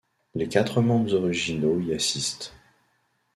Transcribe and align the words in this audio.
Les 0.33 0.47
quatre 0.49 0.81
membres 0.81 1.13
originaux 1.13 1.79
y 1.79 1.93
assistent. 1.93 2.53